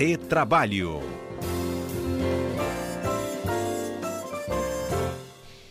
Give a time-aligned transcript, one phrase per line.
[0.00, 1.02] Retrabalho.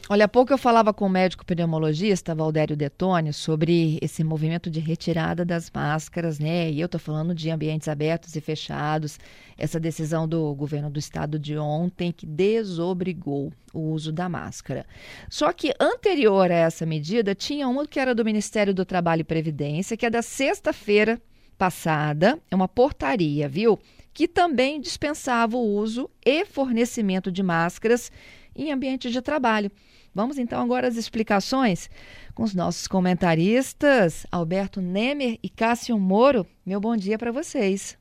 [0.07, 4.79] Olha, há pouco eu falava com o médico pneumologista Valdério Detone sobre esse movimento de
[4.79, 6.69] retirada das máscaras, né?
[6.69, 9.17] E eu estou falando de ambientes abertos e fechados,
[9.57, 14.85] essa decisão do governo do estado de ontem que desobrigou o uso da máscara.
[15.27, 19.23] Só que anterior a essa medida, tinha uma que era do Ministério do Trabalho e
[19.23, 21.19] Previdência, que é da sexta-feira
[21.57, 23.79] passada, é uma portaria, viu?
[24.19, 28.11] Que também dispensava o uso e fornecimento de máscaras
[28.53, 29.71] em ambientes de trabalho.
[30.13, 31.89] Vamos então agora às explicações
[32.35, 36.45] com os nossos comentaristas, Alberto Nemer e Cássio Moro.
[36.65, 37.97] Meu bom dia para vocês.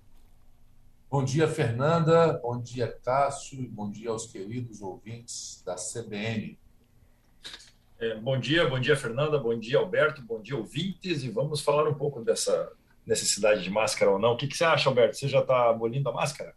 [1.08, 2.32] Bom dia, Fernanda.
[2.42, 3.70] Bom dia, Cássio.
[3.70, 6.58] Bom dia aos queridos ouvintes da CBN.
[8.00, 9.38] É, bom dia, bom dia, Fernanda.
[9.38, 10.20] Bom dia, Alberto.
[10.22, 11.22] Bom dia, ouvintes.
[11.22, 12.72] E vamos falar um pouco dessa
[13.08, 14.32] necessidade de máscara ou não.
[14.32, 15.16] O que, que você acha, Alberto?
[15.16, 16.54] Você já está abolindo a máscara?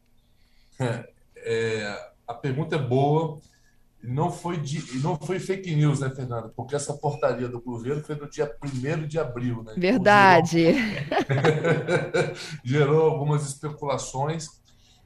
[1.43, 3.39] É, a pergunta é boa
[4.03, 6.49] não foi, de, não foi fake news, né, Fernanda?
[6.49, 9.75] Porque essa portaria do governo foi no dia 1 de abril, né?
[9.77, 10.73] Verdade.
[10.73, 14.47] Gerou, gerou algumas especulações.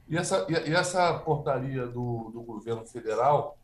[0.08, 3.58] E essa, e essa portaria do, do governo federal,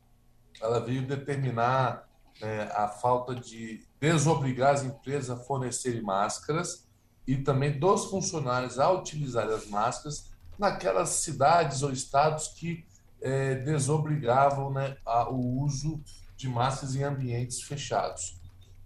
[0.61, 2.07] ela veio determinar
[2.41, 6.82] né, a falta de desobrigar as empresas a fornecerem máscaras
[7.27, 12.85] e também dos funcionários a utilizarem as máscaras naquelas cidades ou estados que
[13.21, 16.01] é, desobrigavam né, a, o uso
[16.37, 18.37] de máscaras em ambientes fechados.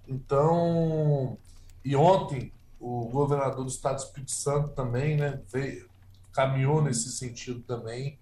[0.07, 1.39] Então,
[1.85, 5.89] e ontem o governador do estado do Espírito Santo também né, veio,
[6.33, 8.19] caminhou nesse sentido também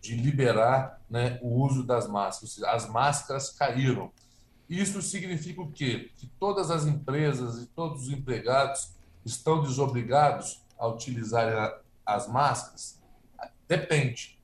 [0.00, 2.62] de liberar né, o uso das máscaras.
[2.62, 4.12] As máscaras caíram.
[4.68, 6.10] Isso significa o quê?
[6.16, 8.95] Que todas as empresas e todos os empregados
[9.26, 13.02] estão desobrigados a utilizar as máscaras?
[13.68, 14.40] Depende.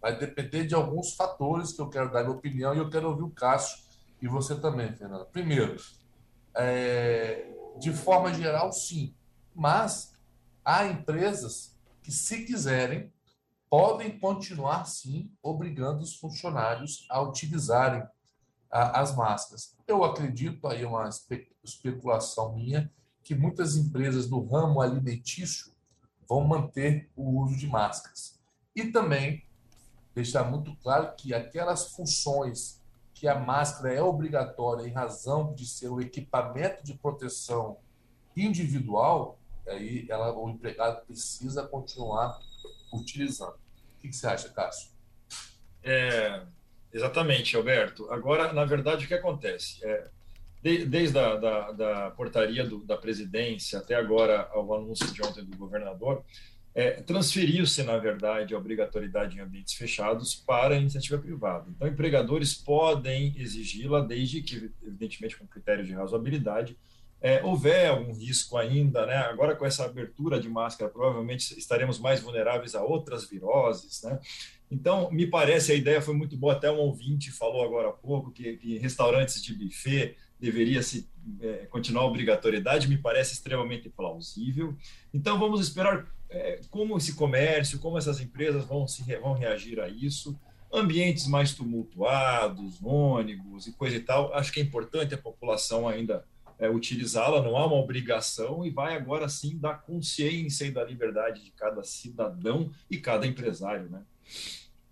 [0.00, 3.22] Vai depender de alguns fatores que eu quero dar minha opinião e eu quero ouvir
[3.22, 3.78] o Cássio
[4.20, 5.24] e você também, Fernanda.
[5.24, 5.76] Primeiro,
[6.54, 9.14] é, de forma geral, sim.
[9.54, 10.14] Mas
[10.64, 13.12] há empresas que, se quiserem,
[13.70, 18.02] podem continuar, sim, obrigando os funcionários a utilizarem
[18.70, 19.76] a, as máscaras.
[19.86, 22.90] Eu acredito, aí é uma espe especulação minha,
[23.28, 25.70] que muitas empresas do ramo alimentício
[26.26, 28.40] vão manter o uso de máscaras.
[28.74, 29.44] E também
[30.14, 35.90] deixar muito claro que aquelas funções que a máscara é obrigatória em razão de ser
[35.90, 37.76] um equipamento de proteção
[38.34, 42.40] individual, aí ela, o empregado precisa continuar
[42.90, 43.56] utilizando.
[43.98, 44.88] O que, você acha, Cássio?
[45.82, 46.46] É,
[46.90, 48.10] exatamente, Alberto.
[48.10, 49.84] Agora, na verdade, o que acontece?
[49.84, 50.08] É,
[50.62, 55.44] de, desde a da, da portaria do, da presidência até agora ao anúncio de ontem
[55.44, 56.24] do governador,
[56.74, 61.66] é, transferiu-se, na verdade, a obrigatoriedade em ambientes fechados para a iniciativa privada.
[61.68, 66.76] Então, empregadores podem exigi-la, desde que, evidentemente, com critério de razoabilidade,
[67.20, 69.16] é, houver algum risco ainda, né?
[69.16, 74.02] agora com essa abertura de máscara, provavelmente estaremos mais vulneráveis a outras viroses.
[74.04, 74.20] Né?
[74.70, 78.30] Então, me parece, a ideia foi muito boa, até um ouvinte falou agora há pouco
[78.30, 81.08] que, que restaurantes de buffet deveria se
[81.40, 84.76] é, continuar a obrigatoriedade, me parece extremamente plausível.
[85.12, 89.88] Então, vamos esperar é, como esse comércio, como essas empresas vão, se, vão reagir a
[89.88, 90.38] isso.
[90.72, 96.24] Ambientes mais tumultuados, ônibus e coisa e tal, acho que é importante a população ainda
[96.58, 101.44] é, utilizá-la, não há uma obrigação, e vai agora sim da consciência e da liberdade
[101.44, 104.02] de cada cidadão e cada empresário, né?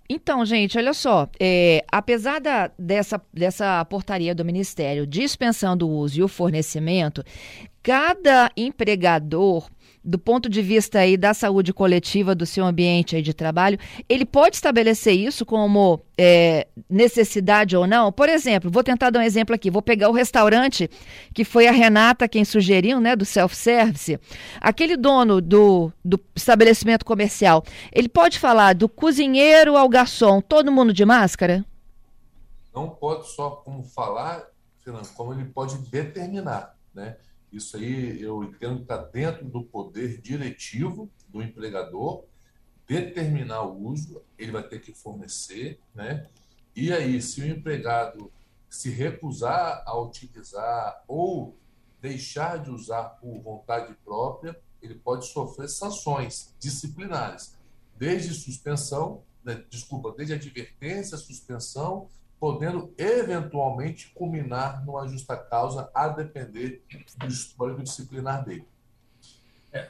[0.08, 6.20] Então, gente, olha só, é, apesar da, dessa, dessa portaria do Ministério dispensando o uso
[6.20, 7.24] e o fornecimento,
[7.82, 9.68] cada empregador
[10.06, 13.76] do ponto de vista aí da saúde coletiva do seu ambiente aí de trabalho,
[14.08, 18.12] ele pode estabelecer isso como é, necessidade ou não?
[18.12, 19.68] Por exemplo, vou tentar dar um exemplo aqui.
[19.68, 20.88] Vou pegar o restaurante
[21.34, 24.20] que foi a Renata quem sugeriu, né, do self-service.
[24.60, 30.92] Aquele dono do, do estabelecimento comercial, ele pode falar do cozinheiro ao garçom, todo mundo
[30.92, 31.64] de máscara?
[32.72, 34.44] Não pode só como falar,
[35.16, 37.16] como ele pode determinar, né?
[37.56, 42.24] Isso aí eu entendo que está dentro do poder diretivo do empregador
[42.86, 46.28] determinar o uso, ele vai ter que fornecer, né?
[46.74, 48.30] E aí, se o empregado
[48.68, 51.56] se recusar a utilizar ou
[52.00, 57.56] deixar de usar por vontade própria, ele pode sofrer sanções disciplinares,
[57.96, 62.08] desde suspensão, né, desculpa, desde advertência, suspensão
[62.38, 66.82] podendo eventualmente culminar numa justa causa, a depender
[67.16, 68.66] do histórico disciplinar dele.
[69.72, 69.88] É,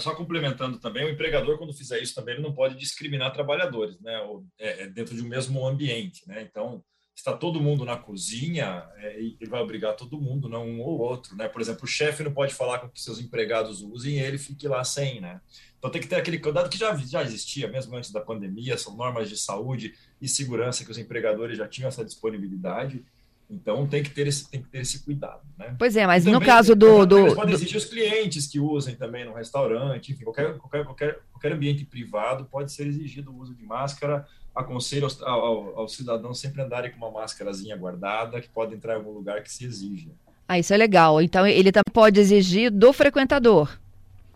[0.00, 4.20] Só complementando também, o empregador, quando fizer isso também, ele não pode discriminar trabalhadores, né?
[4.58, 6.42] É, é dentro de um mesmo ambiente, né?
[6.42, 6.84] Então,
[7.20, 11.36] está todo mundo na cozinha, é, ele vai obrigar todo mundo, não um ou outro,
[11.36, 11.48] né?
[11.48, 14.66] Por exemplo, o chefe não pode falar com que seus empregados usem e ele fique
[14.66, 15.40] lá sem, né?
[15.78, 18.96] Então tem que ter aquele cuidado que já, já existia, mesmo antes da pandemia, são
[18.96, 23.04] normas de saúde e segurança que os empregadores já tinham essa disponibilidade
[23.50, 25.40] então tem que ter esse, tem que ter esse cuidado.
[25.58, 25.74] Né?
[25.76, 27.04] Pois é, mas no caso do.
[27.04, 31.52] do pode exigir os clientes que usem também no restaurante, enfim, qualquer, qualquer, qualquer, qualquer
[31.52, 34.26] ambiente privado pode ser exigido o uso de máscara.
[34.54, 38.96] Aconselho aos, ao, aos cidadãos sempre andarem com uma máscarazinha guardada, que pode entrar em
[38.96, 40.10] algum lugar que se exija.
[40.46, 41.20] Ah, isso é legal.
[41.20, 43.78] Então ele também pode exigir do frequentador.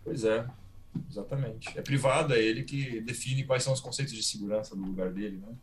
[0.03, 0.45] Pois é,
[1.09, 1.77] exatamente.
[1.77, 5.41] É privado, é ele que define quais são os conceitos de segurança do lugar dele,
[5.45, 5.53] né?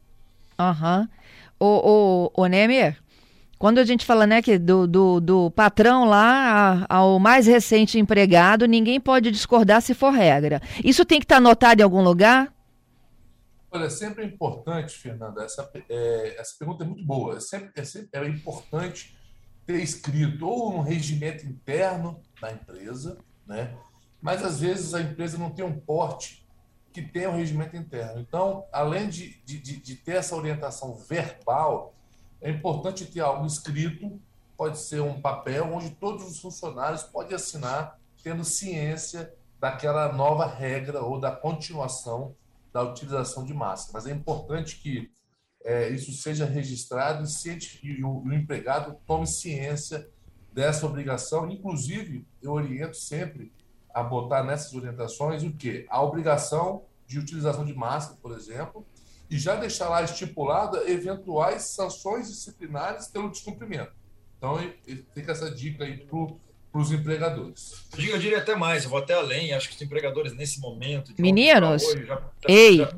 [0.59, 1.01] Aham.
[1.01, 1.23] Uhum.
[1.59, 2.99] O, o, o Nemer,
[3.63, 8.67] quando a gente fala né, que do, do, do patrão lá ao mais recente empregado,
[8.67, 10.61] ninguém pode discordar se for regra.
[10.83, 12.53] Isso tem que estar anotado em algum lugar?
[13.71, 17.37] Olha, é sempre importante, Fernanda, essa, é, essa pergunta é muito boa.
[17.37, 19.17] É sempre, é sempre é importante
[19.65, 23.17] ter escrito ou um regimento interno da empresa,
[23.47, 23.73] né?
[24.21, 26.45] mas às vezes a empresa não tem um porte
[26.93, 28.21] que tenha um regimento interno.
[28.21, 31.95] Então, além de, de, de ter essa orientação verbal,
[32.43, 34.21] é importante ter algo escrito,
[34.57, 41.03] pode ser um papel onde todos os funcionários podem assinar, tendo ciência daquela nova regra
[41.03, 42.35] ou da continuação
[42.73, 43.93] da utilização de máscara.
[43.95, 45.11] Mas é importante que
[45.65, 50.09] é, isso seja registrado e, e o, o empregado tome ciência
[50.53, 51.49] dessa obrigação.
[51.49, 53.53] Inclusive, eu oriento sempre
[53.95, 55.87] a botar nessas orientações o quê?
[55.89, 58.87] A obrigação de utilização de máscara, por exemplo,
[59.33, 63.91] e já deixar lá estipulada eventuais sanções disciplinares pelo descumprimento.
[64.37, 64.59] Então,
[65.15, 67.83] fica essa dica aí para os empregadores.
[67.97, 71.15] Eu diria até mais, eu vou até além, acho que os empregadores nesse momento...
[71.19, 72.93] Meninos, hoje, já, já, ei, já...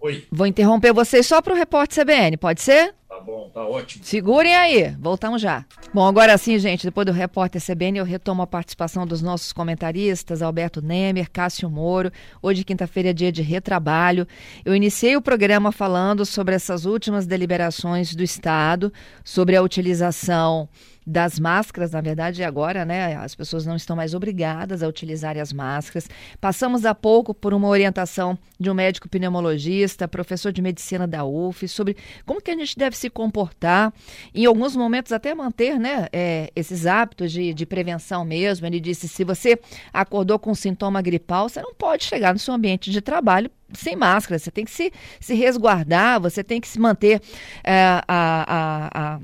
[0.00, 0.24] Oi.
[0.30, 2.94] vou interromper vocês só para o repórter CBN, pode ser?
[3.08, 4.04] Tá bom, tá ótimo.
[4.04, 5.64] Segurem aí, voltamos já.
[5.94, 10.42] Bom, agora sim, gente, depois do repórter CBN, eu retomo a participação dos nossos comentaristas,
[10.42, 12.12] Alberto Nemer, Cássio Moro.
[12.42, 14.26] Hoje, quinta-feira, é dia de retrabalho.
[14.64, 18.92] Eu iniciei o programa falando sobre essas últimas deliberações do Estado,
[19.24, 20.68] sobre a utilização
[21.06, 25.52] das máscaras, na verdade, agora, né, as pessoas não estão mais obrigadas a utilizar as
[25.52, 26.08] máscaras.
[26.40, 31.68] Passamos há pouco por uma orientação de um médico pneumologista, professor de medicina da UF,
[31.68, 33.92] sobre como que a gente deve se comportar,
[34.34, 38.66] em alguns momentos até manter, né, é, esses hábitos de, de prevenção mesmo.
[38.66, 39.60] Ele disse, se você
[39.92, 44.38] acordou com sintoma gripal, você não pode chegar no seu ambiente de trabalho sem máscara,
[44.38, 47.20] você tem que se, se resguardar, você tem que se manter
[47.62, 49.20] é, a, a, a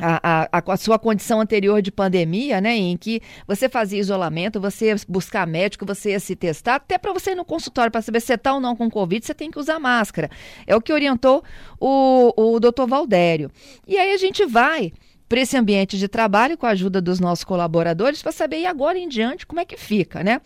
[0.00, 4.86] a, a, a, sua condição anterior de pandemia, né, em que você fazia isolamento, você
[4.86, 8.20] ia buscar médico, você ia se testar, até para você ir no consultório para saber
[8.20, 10.30] se está ou não com Covid, você tem que usar máscara.
[10.66, 11.42] É o que orientou
[11.78, 13.50] o, o doutor Valdério.
[13.86, 14.92] E aí a gente vai
[15.28, 18.98] para esse ambiente de trabalho com a ajuda dos nossos colaboradores para saber e agora
[18.98, 20.40] em diante como é que fica, né?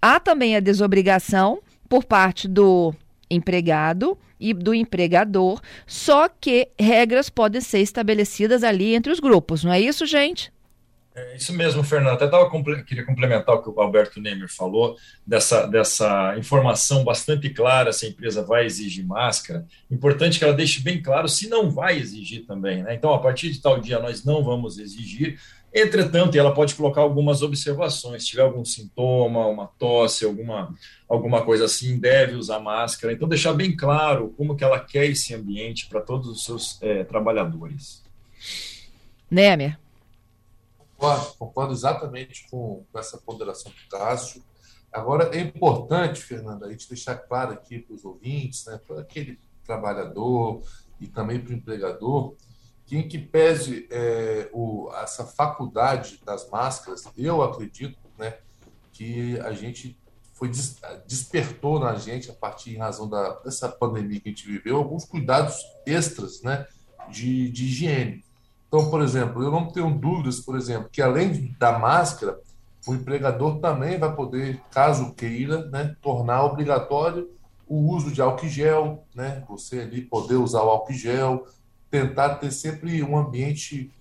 [0.00, 2.92] Há também a desobrigação por parte do
[3.34, 9.72] empregado e do empregador, só que regras podem ser estabelecidas ali entre os grupos, não
[9.72, 10.52] é isso, gente?
[11.14, 12.22] É isso mesmo, Fernando.
[12.22, 12.26] Até
[12.86, 14.96] queria complementar o que o Alberto Nemer falou,
[15.26, 19.66] dessa, dessa informação bastante clara se a empresa vai exigir máscara.
[19.90, 22.82] Importante que ela deixe bem claro se não vai exigir também.
[22.82, 22.94] Né?
[22.94, 25.38] Então, a partir de tal dia, nós não vamos exigir,
[25.74, 28.22] Entretanto, ela pode colocar algumas observações.
[28.22, 30.74] Se tiver algum sintoma, uma tosse, alguma,
[31.08, 33.12] alguma coisa assim, deve usar máscara.
[33.12, 37.04] Então, deixar bem claro como que ela quer esse ambiente para todos os seus é,
[37.04, 38.02] trabalhadores.
[39.30, 39.78] Nemer.
[40.78, 44.42] Concordo, concordo exatamente com, com essa ponderação do Cássio.
[44.92, 49.38] Agora, é importante, Fernanda, a gente deixar claro aqui para os ouvintes, né, para aquele
[49.64, 50.62] trabalhador
[51.00, 52.36] e também para o empregador,
[52.86, 58.38] que em que pese é, o, essa faculdade das máscaras, eu acredito né,
[58.92, 59.98] que a gente
[60.34, 60.50] foi
[61.06, 65.04] despertou na gente, a partir em razão da, dessa pandemia que a gente viveu, alguns
[65.04, 66.66] cuidados extras né,
[67.08, 68.24] de, de higiene.
[68.66, 72.40] Então, por exemplo, eu não tenho dúvidas, por exemplo, que além da máscara,
[72.86, 77.30] o empregador também vai poder, caso queira, né, tornar obrigatório
[77.68, 81.46] o uso de álcool gel, né, você ali poder usar o álcool gel,
[81.92, 83.92] tentar ter sempre um ambiente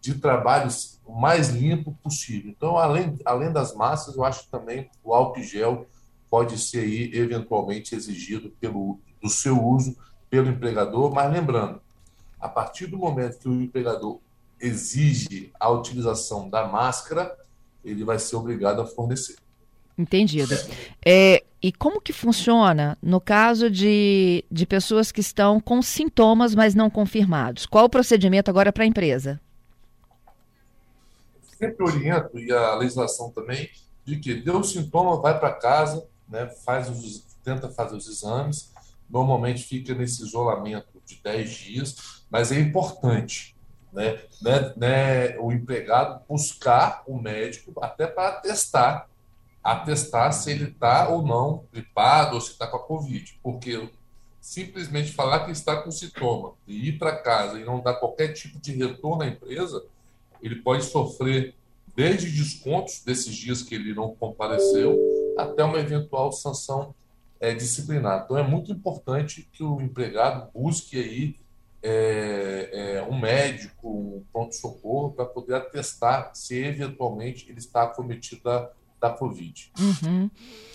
[0.00, 0.68] de trabalho
[1.06, 2.50] o mais limpo possível.
[2.50, 5.86] Então, além, além das massas, eu acho que também o álcool gel
[6.28, 9.96] pode ser aí, eventualmente exigido pelo, do seu uso
[10.28, 11.80] pelo empregador, mas lembrando,
[12.40, 14.18] a partir do momento que o empregador
[14.60, 17.36] exige a utilização da máscara,
[17.84, 19.36] ele vai ser obrigado a fornecer.
[20.00, 20.56] Entendido.
[21.04, 26.74] É, e como que funciona no caso de, de pessoas que estão com sintomas, mas
[26.74, 27.66] não confirmados?
[27.66, 29.38] Qual o procedimento agora para a empresa?
[31.58, 33.68] Sempre oriento, e a legislação também,
[34.06, 38.72] de que deu sintoma, vai para casa, né, faz os, tenta fazer os exames,
[39.10, 43.54] normalmente fica nesse isolamento de 10 dias, mas é importante
[43.92, 49.09] né, né, né, o empregado buscar o médico até para testar
[49.62, 53.38] atestar se ele está ou não gripado ou se está com a Covid.
[53.42, 53.88] Porque
[54.40, 58.58] simplesmente falar que está com sintoma e ir para casa e não dar qualquer tipo
[58.58, 59.84] de retorno à empresa,
[60.42, 61.54] ele pode sofrer
[61.94, 64.98] desde descontos desses dias que ele não compareceu
[65.36, 66.94] até uma eventual sanção
[67.38, 68.22] é, disciplinar.
[68.24, 71.36] Então é muito importante que o empregado busque aí
[71.82, 78.70] é, é, um médico, um pronto-socorro para poder atestar se eventualmente ele está acometido da
[79.00, 79.72] da Covid.
[79.78, 80.30] Uhum.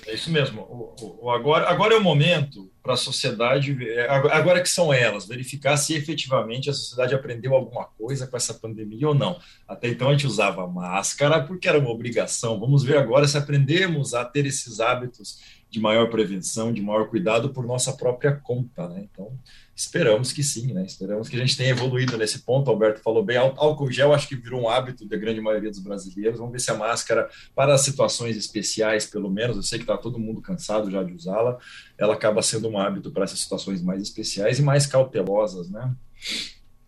[0.07, 0.61] É isso mesmo.
[0.61, 5.25] O, o, agora, agora é o momento para a sociedade, é, agora que são elas,
[5.25, 9.39] verificar se efetivamente a sociedade aprendeu alguma coisa com essa pandemia ou não.
[9.67, 12.59] Até então a gente usava máscara porque era uma obrigação.
[12.59, 15.39] Vamos ver agora se aprendemos a ter esses hábitos
[15.75, 19.05] de maior prevenção, de maior cuidado por nossa própria conta, né?
[19.11, 19.37] Então,
[19.75, 20.85] esperamos que sim, né?
[20.85, 22.69] Esperamos que a gente tenha evoluído nesse ponto.
[22.69, 26.39] Alberto falou bem, álcool gel acho que virou um hábito da grande maioria dos brasileiros.
[26.39, 30.17] Vamos ver se a máscara, para situações especiais, pelo menos, eu sei que está todo
[30.17, 31.57] mundo cansado já de usá-la,
[31.97, 35.95] ela acaba sendo hábito para essas situações mais especiais e mais cautelosas, né?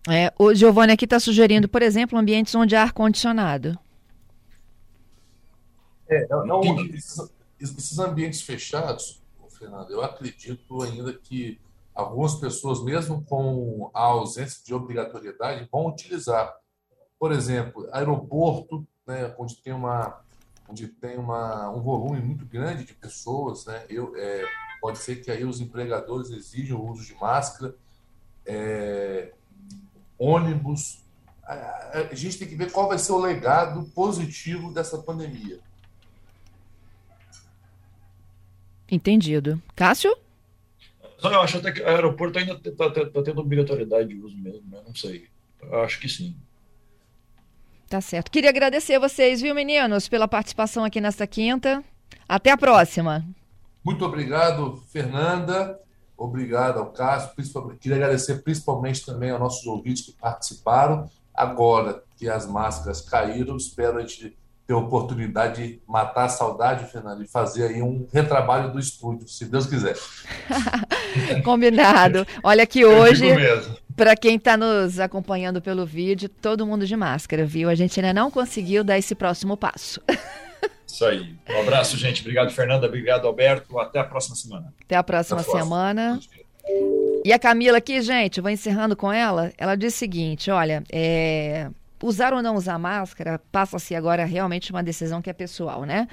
[0.09, 3.77] É, o Giovanni aqui está sugerindo, por exemplo, ambientes onde há ar-condicionado.
[6.09, 7.17] É, não, não esses,
[7.59, 9.21] esses ambientes fechados,
[9.57, 11.59] Fernando, eu acredito ainda que
[11.93, 16.55] algumas pessoas, mesmo com a ausência de obrigatoriedade, vão utilizar.
[17.19, 20.21] Por exemplo, aeroporto, né, onde tem, uma,
[20.69, 24.45] onde tem uma, um volume muito grande de pessoas, né, eu, é,
[24.87, 27.75] pode ser que aí os empregadores exijam o uso de máscara,
[28.45, 29.33] é,
[30.17, 31.03] ônibus.
[31.43, 35.59] A, a gente tem que ver qual vai ser o legado positivo dessa pandemia.
[38.89, 39.61] Entendido.
[39.75, 40.17] Cássio?
[41.17, 44.37] Só eu acho até que o aeroporto ainda está tá, tá tendo obrigatoriedade de uso
[44.37, 44.81] mesmo, né?
[44.87, 45.27] Não sei.
[45.61, 46.33] Eu acho que sim.
[47.89, 48.31] Tá certo.
[48.31, 51.83] Queria agradecer vocês, viu, meninos, pela participação aqui nesta quinta.
[52.29, 53.25] Até a próxima.
[53.87, 55.79] Muito obrigado, Fernanda.
[56.17, 57.31] Obrigado ao Cássio.
[57.79, 61.09] Queria agradecer principalmente também aos nossos ouvintes que participaram.
[61.33, 66.91] Agora que as máscaras caíram, espero a gente ter a oportunidade de matar a saudade,
[66.91, 69.95] Fernando, e fazer aí um retrabalho do estúdio, se Deus quiser.
[71.45, 72.27] Combinado.
[72.43, 73.25] Olha que hoje,
[73.95, 77.69] para quem está nos acompanhando pelo vídeo, todo mundo de máscara, viu?
[77.69, 80.01] A gente ainda não conseguiu dar esse próximo passo.
[80.97, 81.35] Isso aí.
[81.47, 82.21] Um abraço, gente.
[82.21, 82.87] Obrigado, Fernanda.
[82.87, 83.77] Obrigado, Alberto.
[83.77, 84.73] Até a próxima semana.
[84.83, 86.19] Até a próxima Até a semana.
[87.23, 89.53] E a Camila aqui, gente, vou encerrando com ela.
[89.59, 91.69] Ela diz o seguinte: olha, é
[92.01, 96.07] usar ou não usar máscara passa-se agora realmente uma decisão que é pessoal, né?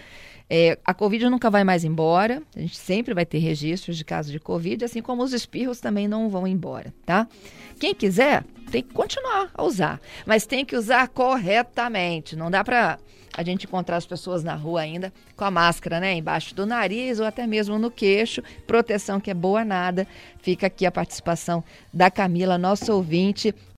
[0.51, 4.31] É, a Covid nunca vai mais embora, a gente sempre vai ter registros de casos
[4.31, 7.27] de Covid, assim como os espirros também não vão embora, tá?
[7.81, 12.37] Quem quiser tem que continuar a usar, mas tem que usar corretamente.
[12.37, 12.99] Não dá para
[13.37, 17.19] a gente encontrar as pessoas na rua ainda com a máscara, né, embaixo do nariz
[17.19, 18.43] ou até mesmo no queixo.
[18.67, 20.07] Proteção que é boa nada.
[20.41, 23.55] Fica aqui a participação da Camila, nosso ouvinte